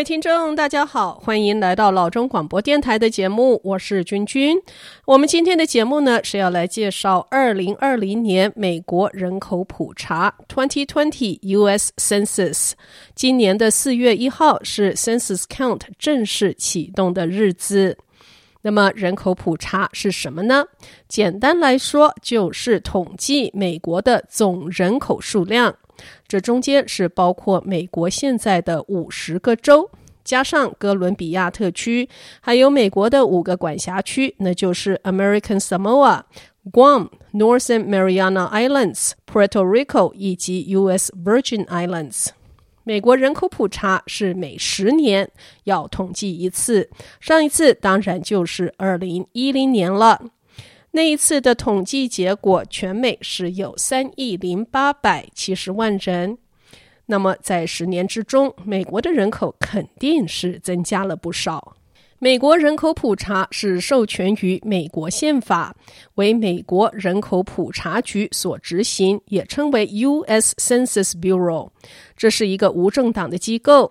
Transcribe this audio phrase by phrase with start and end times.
[0.00, 4.56] 位听众，大家好，欢迎来到老中广播电台的节目，我是君君。
[5.04, 11.92] 我们今天的节目呢，是要来介绍二零二零年美国人口普查 （2020 U.S.
[11.98, 12.72] Census）。
[13.14, 17.98] 今年的四月一号是 Census Count 正式启动的日子。
[18.62, 20.64] 那么，人口普查是什么呢？
[21.08, 25.76] 简单来说，就是统计美国的总人口数量。
[26.26, 29.90] 这中间是包括美国现在的五十个州，
[30.24, 32.08] 加上哥伦比亚特区，
[32.40, 36.22] 还有美国的五个管辖区，那就是 American Samoa、
[36.70, 41.12] Guam、Northern Mariana Islands、Puerto Rico 以及 U.S.
[41.24, 42.28] Virgin Islands。
[42.82, 45.30] 美国人口普查是每十年
[45.64, 46.90] 要统计一次，
[47.20, 50.20] 上一次当然就是二零一零年了。
[50.92, 56.38] 那一次的统计结果，全美是有三亿零八百七十万人。
[57.10, 61.76] 那么在十年之中，美国的人口肯定是增加了不少。
[62.20, 65.74] 美国人口普查是授权于美国宪法，
[66.14, 70.54] 为美国人口普查局所执行，也称为 U.S.
[70.56, 71.70] Census Bureau。
[72.16, 73.90] 这是一个无政党的机构。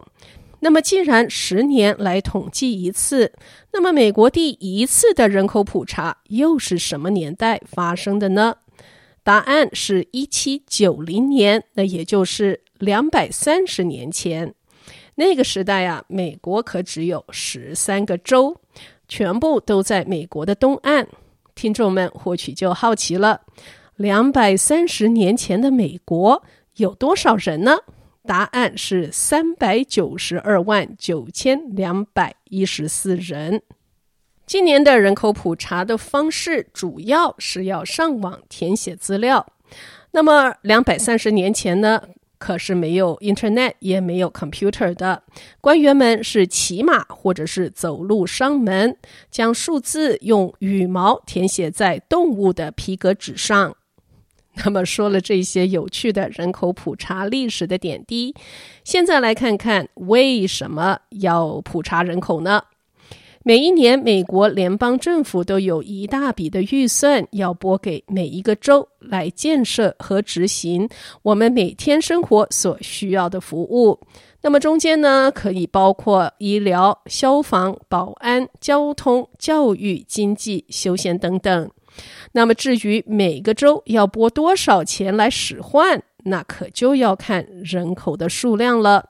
[0.62, 3.34] 那么，既然十年来统计一次，
[3.73, 8.56] 那么美国第一次的人口普查又是什么年代发生的呢？
[9.22, 14.55] 答案是一七九零年，那也就是两百三十年前。
[15.16, 18.59] 那个时代啊，美国可只有十三个州，
[19.08, 21.07] 全部都在美国的东岸。
[21.53, 23.41] 听众们或许就好奇了：
[23.97, 26.41] 两百三十年前的美国
[26.77, 27.80] 有多少人呢？
[28.25, 33.61] 答案是三百九十二万九千两百一十四人。
[34.45, 39.45] 今年的人口普查的方式主要是要上网填写资料。
[40.11, 42.02] 那么两百三十年前呢，
[42.39, 45.21] 可是没有 Internet 也没有 Computer 的，
[45.61, 48.97] 官员们是骑马或者是走路上门，
[49.29, 53.75] 将数字用羽毛填写在动物的皮革纸上。
[54.66, 58.35] 那么说了这些有趣的人口普查历史的点滴，
[58.83, 62.63] 现在来看看为什么要普查人口呢？
[63.44, 70.88] 每一年，美国联邦政府都有一大笔的预算要拨给每一个州来建设和执行
[71.22, 73.97] 我们每天生活所需要的服务。
[74.41, 81.72] 那么中间呢，可以包括医疗、消防、保安、交通、教育、经济、休闲等等。
[82.33, 89.09] 那么，至于每个州要拨多少钱来使唤，那可就要看人口的数量了。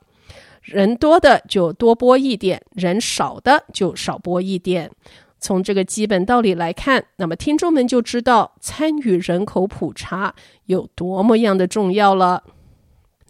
[0.61, 4.91] 人多的就多拨一点，人少的就少拨一点。
[5.39, 12.43] 从这个基本道理来看，那么听众们就知道参与人口普查有多么样的重要了。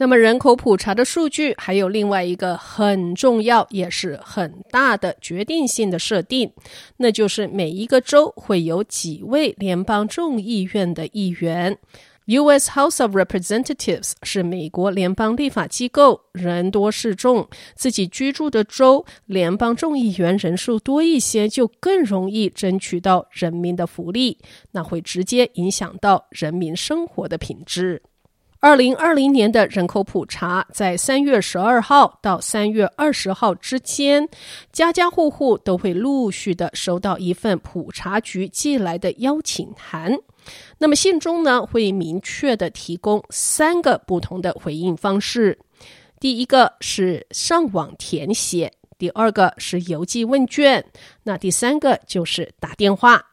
[0.01, 6.53] 那么，人口普查的数据还有另外一个很重要，也是很大的决定性的设定，
[6.97, 11.77] 那就是每一个州会有几位联邦众议院的议员。
[12.29, 12.69] U.S.
[12.69, 24.37] House of Representatives 是美国联邦立法机构，人多势众，自己居住的州联邦众议员人数多一些，就更容易争取到人民的福利，
[24.73, 28.03] 那会直接影响到人民生活的品质。
[28.59, 34.29] 二零二零年的人口普查在三月十二号到三月二十号之间，
[34.71, 40.15] 家家户户都会陆续的收到一份普查局寄来的邀请函。
[40.77, 45.59] 那么信中呢，会明确的提供三个不同的回应方式：
[46.19, 50.85] 第一个是上网填写，第二个是邮寄问卷，
[51.23, 53.25] 那第三个就是打电话。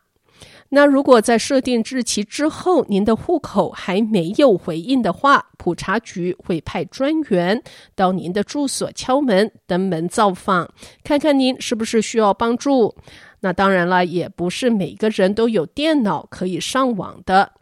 [0.71, 7.63] 那如果在设定日期之后，您的户口还没有回应的话，普查局会派专员
[7.95, 10.69] 到您的住所敲门、登门造访，
[11.05, 12.97] 看看您是不是需要帮助。
[13.41, 17.53] 那当然了，也不是每个人都有电脑可以上网的。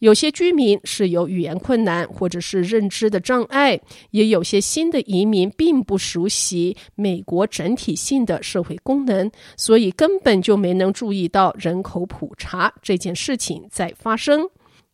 [0.00, 3.80] 有些居民是有语言困难，或者是认知的障碍，
[4.10, 14.46] 也有些新的移民并不熟悉美国整体性的社会功能，所以根本就没能注意到人口普查这件事情在发生。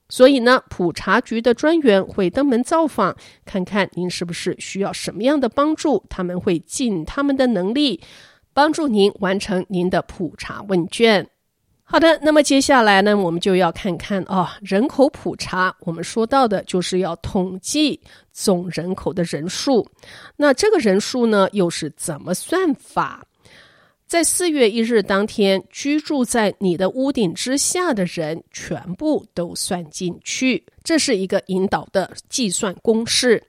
[0.09, 8.01] 所以呢，普查局的专员会登门造访，看看您是不是需要什么样的帮助，他们会尽他们的能力
[8.55, 11.27] 帮助您完成您的普查问卷。
[11.85, 15.75] 好的，那么接下来呢，我们就要看看啊、哦，人口普查。
[15.81, 18.01] 我们说到的就是要统计
[18.33, 19.87] 总人口的人数。
[20.37, 23.23] 那这个人数呢，又是怎么算法？
[24.07, 33.43] 在四月一日当天，居住在你的屋顶之下的人全部都算进去，这是一个引导的计算公式。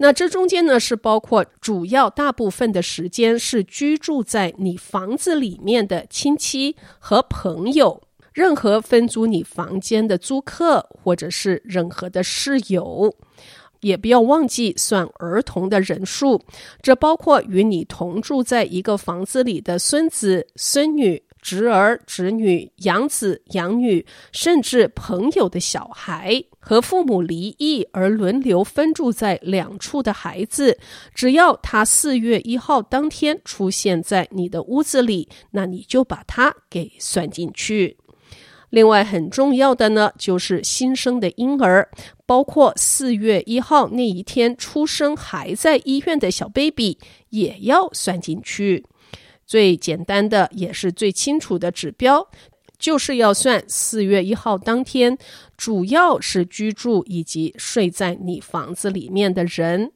[0.00, 8.00] 那这中间呢，是包括主要大部分的时间是居住在你房子里面的亲戚和朋友，
[8.32, 13.12] 任何分租你房间的租客，或者是任何的室友，
[13.80, 16.40] 也不要忘记算儿童的人数，
[16.80, 21.20] 这包括与你同住在一个房子里的孙子、孙女。
[21.40, 30.78] 侄儿、侄女、养子、养女，甚至朋友的小孩，和父母离异而轮流分住在两处的孩子，
[31.14, 37.96] 只要他四月一号当天出现在你的屋子里，那你就把他给算进去。
[38.70, 41.88] 另外很重要的呢，就是新生的婴儿，
[42.26, 46.98] 包括四月一号那一天出生还在医院的小 baby，
[47.30, 48.84] 也要算进去。
[49.48, 52.28] 最简单的也是最清楚的指标，
[52.78, 55.16] 就是要算四月一号当天，
[55.56, 59.90] 主要是居住以及睡在你房子里面的人。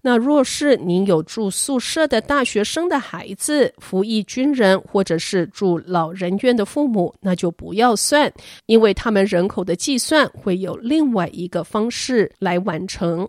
[0.00, 8.32] 那若是您有住宿舍的大学生的孩子、服役军人或者是住老人院的父母，那就不要算，
[8.66, 13.28] 因为他们人口的计算会有另外一个方式来完成。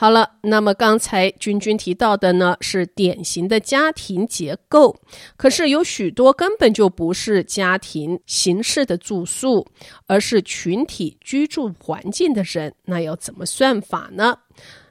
[0.00, 4.94] 好了，那么刚才君君提到的呢，是典型的家庭结构，
[5.36, 9.66] 可是有许多根本就不是家庭形式的住宿，
[10.06, 14.38] 而是群体居住环境的人，那要怎么算法呢？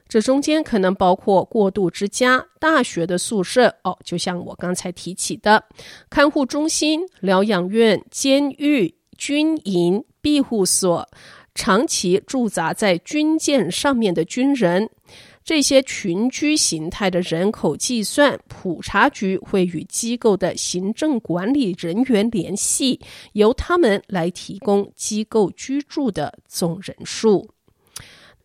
[0.06, 5.64] 这中间可能包括过渡之家、大学的宿舍哦，就像我刚才提起的
[6.10, 11.08] 看护中心、疗养院、监狱、军营、庇护所。
[11.58, 14.88] 长期驻扎在军舰上面的军人，
[15.42, 23.00] 这些群居形态的人口计算，普查局会与机构的行政管理人员联系，
[23.32, 27.50] 由他们来提供机构居住的总人数。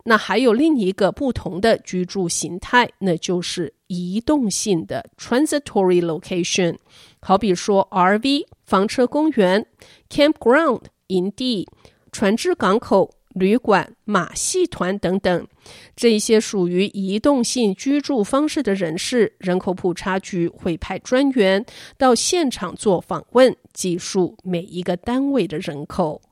[0.06, 6.76] 那还有另一个不同的居住形态，那就是移动性的 （transitory location），
[7.20, 9.64] 好比说 RV 房车公园、
[10.10, 11.68] campground 营地。
[12.14, 15.48] 船只港口、旅馆、马戏团等等，
[15.96, 21.66] 这一些属于移动性居住方式的人士，人口普查局会派专员
[21.98, 26.22] 到现场做访问，计数每一个单位的人口。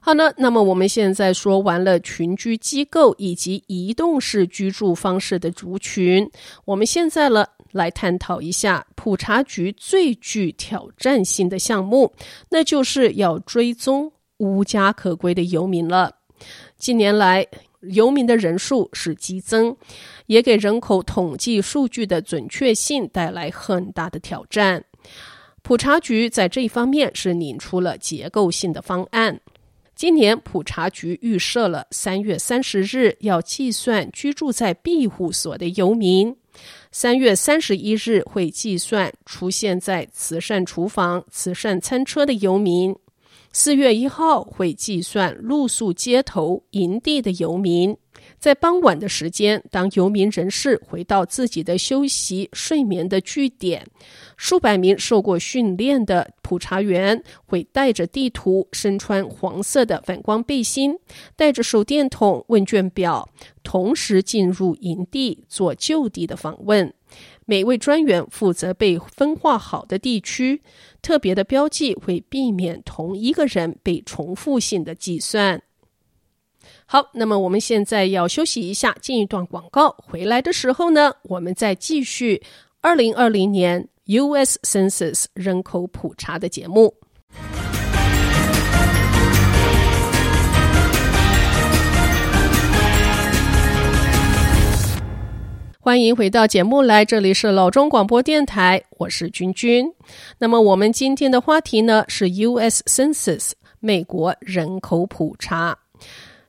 [0.00, 6.28] 好了，那么我们现在说完了群居机构以及移动式居住方式的族群，
[6.64, 12.12] 我们现在呢，来探讨一下普查局最具挑战性的项目，
[12.50, 14.10] 那就是要追踪。
[14.38, 16.16] 无家可归的游民了。
[16.76, 17.46] 近年来，
[17.80, 19.76] 游民的人数是激增，
[20.26, 24.84] 也给人口统计数据的准确性带来很大的挑战。
[25.62, 29.40] 普查局在这一方面是拟出了结构性的方案。
[29.94, 36.36] 今年，普查局预设了三月三十日要计算居住在庇护所的游民，
[36.92, 42.94] 三月三十一日会计算出现在慈善厨房、慈善餐车的游民。
[43.60, 47.96] 四月一号会计算露宿街头营地的游民，
[48.38, 53.84] 在傍晚的时间，当游民人士回到自己的休息睡眠的据点，
[54.36, 60.96] 数百名受过训练的普查员会带着地图，身穿黄色的反光背心，
[61.34, 63.28] 带着手电筒、问卷表，
[63.64, 66.94] 同时进入营地做就地的访问。
[67.50, 70.60] 每位专员负责被分化好的地区，
[71.00, 75.62] 特别的标记会避免同一个人被重复性的计算。
[76.84, 79.96] 好，那么我们现在要休息一下，进一段广告。
[79.96, 82.42] 回来的时候呢，我们再继续
[82.82, 84.60] 二零二零年 U.S.
[84.62, 86.97] Census 人口普查的节目。
[95.88, 99.90] 欢迎回到节目来，这里是老中广播电台，我是君君。
[100.36, 102.84] 那么我们今天的话题呢是 U.S.
[102.84, 105.78] Census 美国人口普查。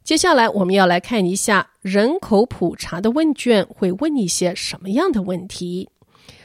[0.04, 5.88] 接下来我们要来看一下人口普查的问卷会问一些什么样的问题。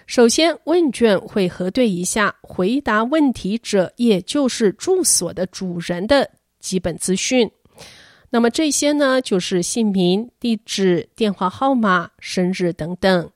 [0.07, 7.51] 首先，问卷会核对一下回答问题者，也就是住所的主人的基本资讯。
[8.35, 13.31] 那么这些呢，就是姓名、地址、电话号码、生日等等。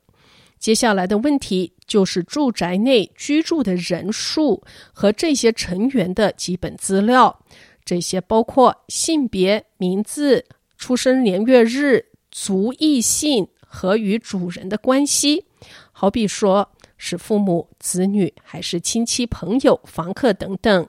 [0.58, 7.44] 接下来的问题就是住宅内居住的人数和这些成员的基本资料。
[7.84, 10.44] 这些包括性别、名字、
[10.76, 15.44] 出生年月日、族裔姓和与主人的关系，
[15.92, 20.88] 好比说是父母、子女还是亲戚、朋友、房客等等。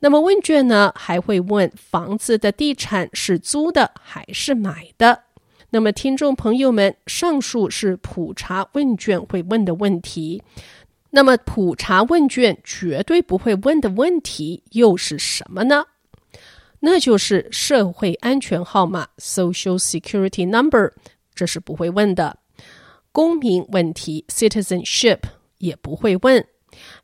[0.00, 5.24] 那么问卷呢，还会问房子的地产是租的还是买的？
[5.70, 10.42] 那么，听众朋友们，上述是普查问卷会问的问题。
[11.10, 15.84] 那么，普查问卷绝对不会问的问题又是什么呢？
[16.80, 20.92] 那就是社会安全号码 （Social Security Number），
[21.34, 22.38] 这是不会问的。
[23.12, 25.20] 公民问题 （Citizenship）
[25.58, 26.44] 也不会问。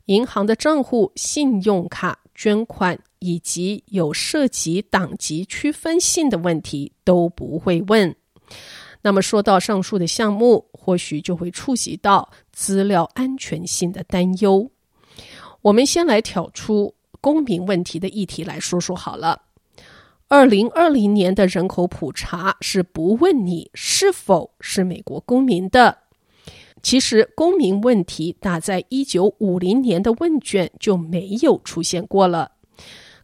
[0.05, 8.15] 银行的账户、信用卡、捐款以及有涉及党籍区分性的问题都不会问。
[9.01, 14.69] 那么说到上述的项目，或许就会触及到资料安全性的担忧。
[15.63, 19.41] 我们先来挑出公民问题的议题来说说好了。
[20.27, 25.97] 二零二零年的人口普查是不问你是否是美国公民的。
[26.87, 32.53] 其实公民问题打在一九五零年的问卷就没有出现过了。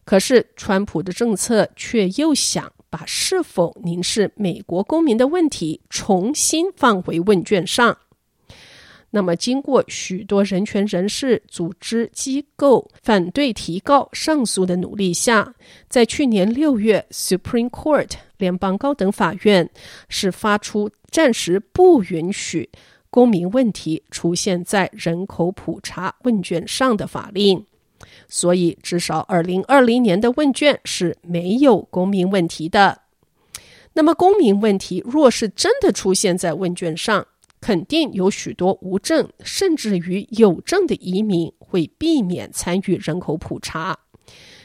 [0.04, 2.70] 可是川普的政策却又想。
[2.90, 7.98] 把是否您是美国公民的问题重新放回问卷上。
[9.10, 15.54] 那么，经过许多人权人士、组织机构反对提告、上诉的努力下，
[15.88, 19.68] 在去年六月，Supreme Court 联邦高等法院
[20.08, 22.70] 是发出暂时不允许
[23.14, 27.64] 公民问题出现在人口普查问卷上的法令。
[28.26, 33.02] 所以，至少二零二零年的问卷是没有公民问题的。
[33.92, 37.24] 那么，公民问题若是真的出现在问卷上，
[37.60, 43.96] 肯定有许多无证甚至于有证的移民会避免参与人口普查，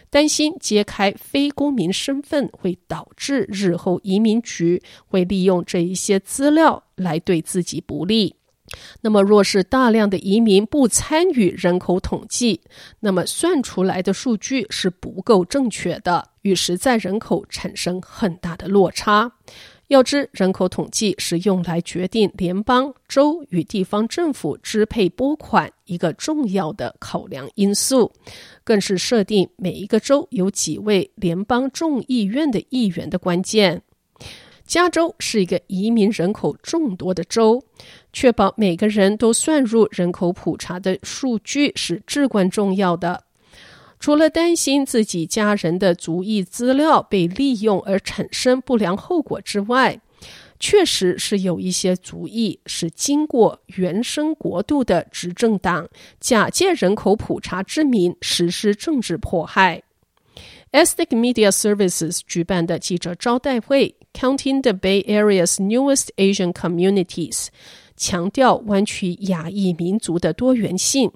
[0.10, 8.38] 担心揭开非公民身份会导致日后移民局会利用这一些资料来对自己不利。
[9.02, 12.62] 那么，若是大量的移民不参与人口统计，
[13.00, 19.32] 那么算出来的数据是不够正确的，与实在人口产生很大的落差。
[19.88, 28.12] 要知，人口统计是用来决定联邦、州与地方政府支配拨款一个重要的考量因素，
[28.64, 33.82] 更是设定每一个州有几位联邦众议院的议员的关键。
[34.70, 37.64] 加州是一个移民人口众多的州，
[38.14, 43.24] 确保每个人都算入人口普查的数据是至关重要的。
[44.00, 50.00] 除了担心自己家人的族裔资料被利用而产生不良后果之外，
[50.60, 59.82] 确实是有一些族裔是经过原生国度的执政党假借人口普查之名实施政治迫害。
[60.72, 63.96] Ethnic Media Services 举办的记者招待会。
[64.14, 67.48] Counting the Bay Area's newest Asian communities，
[67.96, 71.12] 强调湾区亚裔民族的多元性。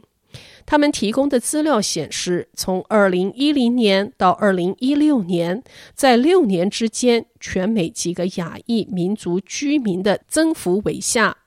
[0.65, 5.61] 他们提供的资料显示，从二零一零年到二零一六年，
[5.93, 11.37] 在六年之间，全美几个亚裔民族居民的增幅为下。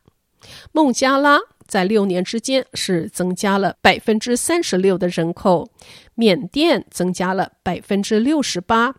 [0.73, 5.71] 孟加拉在六年之间是增加了百分之三十六的人口，
[6.15, 8.95] 缅甸增加了百分之六十八，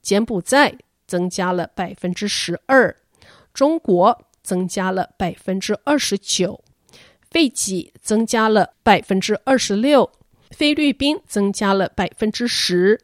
[0.00, 0.78] 柬埔寨。
[1.06, 2.96] 增加了百分之十二，
[3.54, 6.62] 中国增加了百分之二十九，
[7.30, 10.10] 斐济增加了百分之二十六，
[10.50, 13.00] 菲律宾增加了百分之十，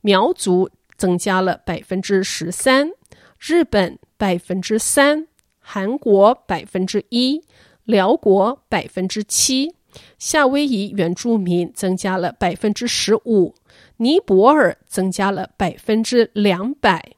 [0.00, 2.90] 苗族增加了百分之十三，
[3.38, 5.26] 日本百分之三，
[5.58, 7.42] 韩国百分之一，
[7.84, 9.74] 辽国百分之七，
[10.18, 13.54] 夏威夷原住民增加了百分之十五，
[13.98, 17.12] 尼泊尔增加了百分之两百。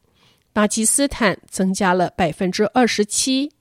[0.53, 3.53] 巴基斯坦增加了百分之二十七，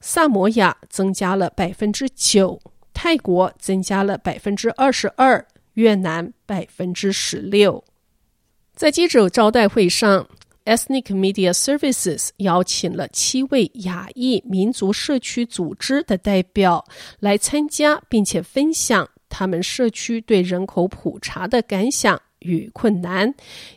[0.00, 2.58] 萨摩亚增加了百分之九，
[2.94, 7.84] 泰国增加了百分之二十二，越南百分之十六。
[8.74, 10.26] 在记者招待会上
[10.64, 16.84] ，Ethnic Media Services 邀请了七位亚裔民族社区组织的代表
[17.20, 22.20] 来参加，并且分享他们社区对人口普查的感想。
[22.40, 23.34] 与困难，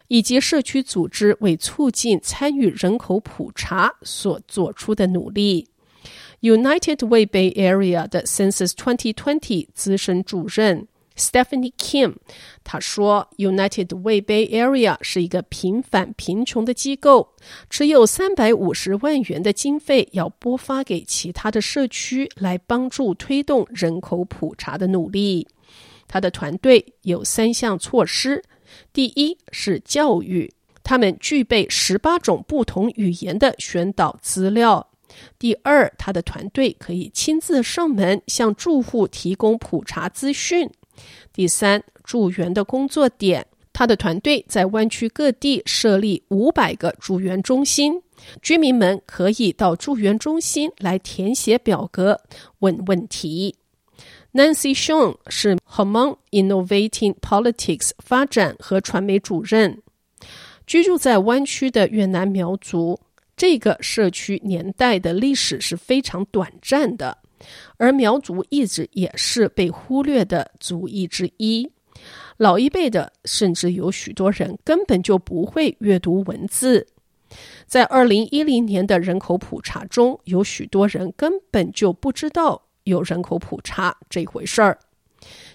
[0.08, 5.68] 以及社区组织为促进参与人口普查所做出的努力。
[6.42, 12.16] United Way Bay Area 的 Census 2020资深主任 Stephanie Kim
[12.64, 17.34] 他说：“United Way Bay Area 是一个平反贫穷的机构，
[17.70, 25.48] 只有三百五十万元的经费要拨发给其他的社区，来帮助推动人口普查的努力。”
[26.08, 28.44] 他的团队有三项措施：
[28.94, 30.52] 第一是教育，
[30.84, 34.86] 他们具备十八种不同语言的宣导资料；
[35.40, 40.68] 第二，他的团队可以亲自上门向住户提供普查资讯；
[41.34, 48.02] 第三，驻园的工作点，他的团队在湾区各地设立五百个驻园中心，
[48.42, 52.22] 居民们可以到驻园中心来填写表格、
[52.60, 53.56] 问问题。
[54.34, 59.82] Nancy Sean 是 Hmong Innovating Politics 发展和传媒主任，
[60.66, 62.98] 居住在湾区的越南苗族。
[63.36, 67.18] 这个社区年代的历史是非常短暂的，
[67.76, 71.70] 而苗族一直也是被忽略的族裔之一。
[72.38, 76.88] 老一辈的甚至有许多人根本就不会阅读文字。
[77.66, 82.62] 在二零一零年的人口普查中，有许多人根本就不知道。
[82.84, 84.78] 有人口普查这回事儿。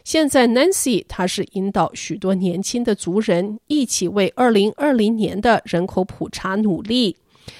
[0.04, 7.16] 现在，Nancy 她是引导许多年轻的族人一起为二零二零年的人口普查努力。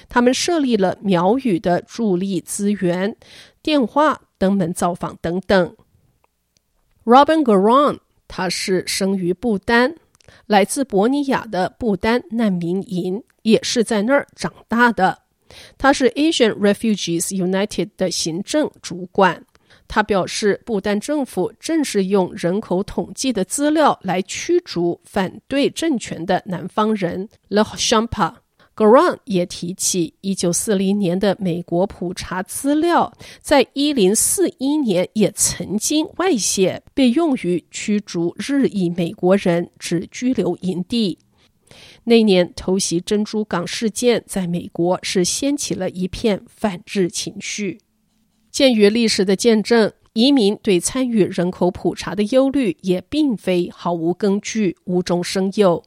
[0.09, 3.15] 他们设立了苗语的助力资源、
[3.61, 5.75] 电话、登门造访等等。
[7.05, 9.95] Robin Garon 他是生于不丹，
[10.45, 15.19] 来自伯尼亚的不丹难民营，也是在那儿长大的。
[15.77, 19.45] 他是 Asian Refugees United 的行政主管。
[19.87, 27.29] 他表示，不丹政府正是用人口统计的资料来驱逐反对政权的南方人。
[27.49, 28.33] Le Champa
[28.75, 41.17] Garang 也提起，一九四零年的美国普查资料，在一零四一年也曾经外泄，被用于驱逐日裔美国人至居留营地。
[42.03, 47.79] 那年偷袭珍珠港事件，在美国是掀起了一片反日情绪。
[48.57, 55.83] 鉴于历史的见证，移民对参与人口普查的忧虑也并非毫无根据、无中生有。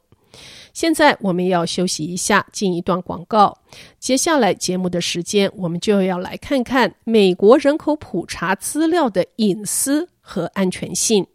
[0.73, 3.59] 现在我们要休息一下，进一段广告。
[3.99, 11.27] 接下来节目的时间，我们就要来看看美国人口普查资料的隐私和安全性。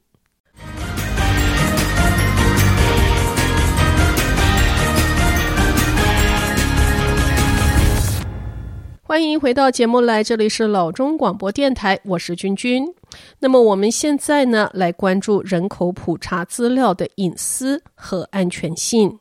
[9.08, 12.91] 欢迎回到节目来，这里是老中广播电台，我是君君。
[13.38, 19.20] 那么我们现在呢，来关注人口普查资料的隐私和安全性。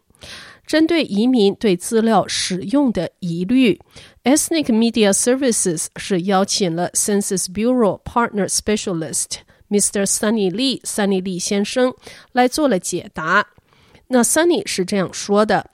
[0.67, 3.79] 针对移民对资料使用的疑虑
[4.25, 10.07] ，Ethnic Media Services 是邀请了 Census Bureau Partner Specialist Mr.
[10.07, 11.93] Sunny Lee Sunny Lee 先生
[12.33, 13.49] 来做了解答。
[14.09, 15.73] 那 Sunny 是这样说的。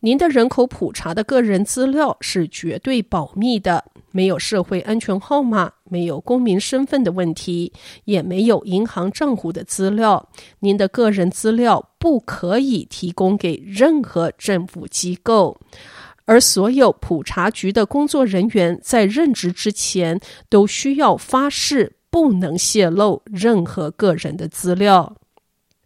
[0.00, 7.72] 您的人口普查的个人资料是绝对保密的，没有社会安全号码，没有公民身份的问题，
[8.04, 10.28] 也没有银行账户的资料。
[10.60, 15.58] 您的个人资料不可以提供给任何政府机构，
[16.26, 25.16] 而所有普查局的工作人员在任职之前都需要发誓不能泄露任何个人的资料。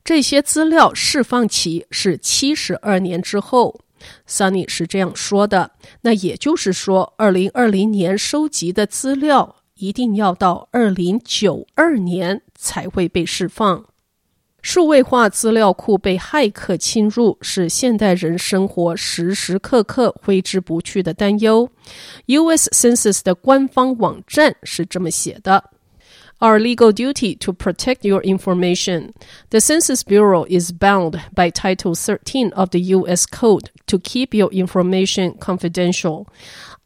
[0.05, 3.81] 这些资料释放期是七十二年之后。
[4.29, 13.85] Sunny 是这样说的，那也就是说，二零二零年收集的资料一定要到二零九二年才会被释放。
[14.61, 21.69] 数位化资料库被骇客侵入，是现代人生活时时刻刻挥之不去的担忧。
[22.27, 22.71] U.S.
[22.71, 25.72] Census 的官方网站是这么写的。
[26.43, 29.15] Our legal duty to protect your information.
[29.51, 33.27] The Census Bureau is bound by Title 13 of the U.S.
[33.27, 36.29] Code to keep your information confidential.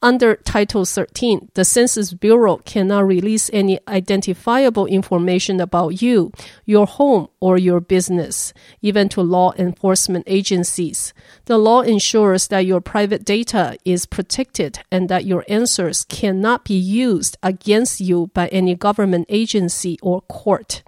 [0.02, 6.32] Under Title 13, the Census Bureau cannot release any identifiable information about you,
[6.66, 11.14] your home, or your business, even to law enforcement agencies.
[11.46, 16.74] The law ensures that your private data is protected and that your answers cannot be
[16.74, 20.82] used against you by any government agency or court.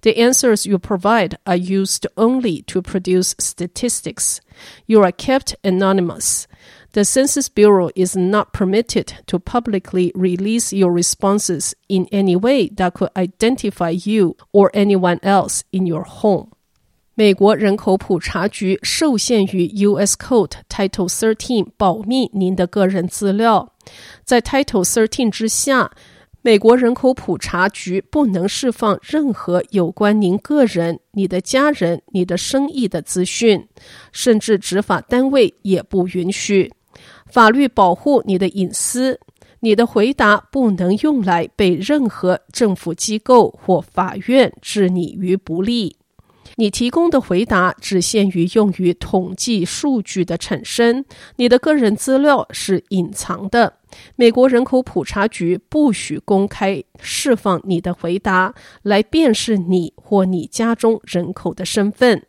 [0.00, 4.40] The answers you provide are used only to produce statistics.
[4.86, 6.46] You are kept anonymous.
[6.96, 12.94] The Census Bureau is not permitted to publicly release your responses in any way that
[12.94, 16.52] could identify you or anyone else in your home.
[17.14, 20.16] 美国人口普查局受限于 U.S.
[20.16, 23.74] Code Title 13保密您的个人资料。
[24.24, 25.92] 在 Title 13之下，
[26.40, 33.68] 美国人口普查局不能释放任何有关您个人、你的家人、你的生意的资讯，
[34.12, 36.72] 甚至执法单位也不允许。
[37.26, 39.20] 法律保护你的隐私，
[39.60, 45.96] 你的回答不能用来被任何政府机构或法院置你于不利。
[46.58, 51.04] 你提供的回答只限于用于统计数据的产生，
[51.36, 53.74] 你的个人资料是隐藏的。
[54.14, 62.22] 美国人口普查局不许公开释放你的回答，来辨识你或你家中人口的身份。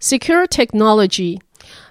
[0.00, 1.40] Secure technology。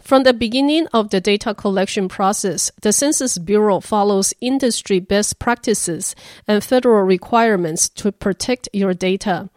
[0.08, 6.16] From the beginning of the data collection process, the Census Bureau follows industry best practices
[6.48, 9.50] and federal requirements to protect your data.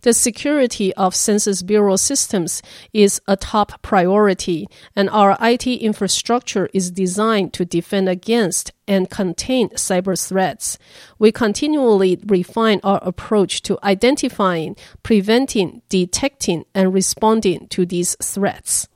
[0.00, 6.90] The security of Census Bureau systems is a top priority, and our IT infrastructure is
[6.90, 10.78] designed to defend against and contain cyber threats.
[11.20, 18.88] We continually refine our approach to identifying, preventing, detecting, and responding to these threats.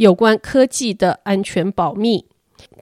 [0.00, 2.24] 有关科技的安全保密，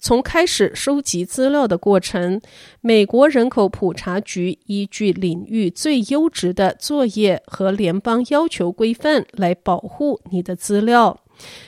[0.00, 2.40] 从开始收集资料的过程，
[2.80, 11.18] 美国人口普查局依据领域最优质的作业和联邦要求规范来保护你的资料。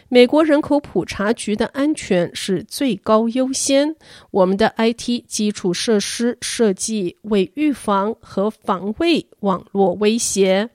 [0.09, 3.97] 美国人口普查局的安全是最高优先。
[4.31, 10.71] 我们的 IT 基础设施设计为预防和防卫网络威胁。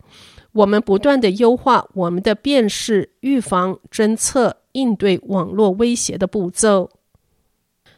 [0.56, 4.58] 我们不断地优化我们的辨识、预防、侦测。
[4.76, 6.90] 应对网络威胁的步骤。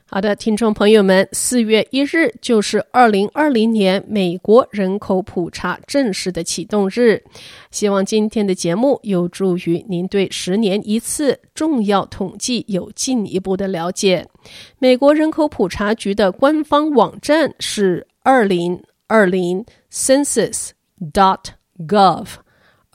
[0.05, 7.23] 好的，听众朋友们，四月一日就是二零二零年美国人口普查正式的启动日。
[7.71, 14.27] 希望今天的节目有助于您对十年一次重要统计有进一步的了解。
[14.77, 20.69] 美国人口普查局的官方网站是二零二零 census
[21.11, 21.45] dot
[21.87, 22.27] gov，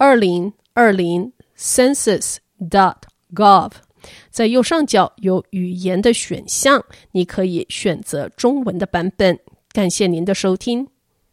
[0.03, 2.97] 二零二零 census dot
[3.33, 3.71] Gov，
[4.31, 9.39] 在右上角有语言的选项，你可以选择中文的版本。
[9.71, 10.89] 感谢您的收听。